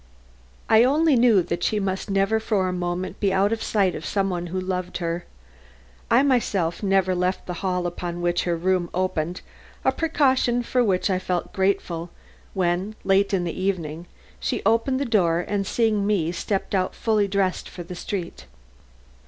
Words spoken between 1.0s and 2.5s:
knew that she must never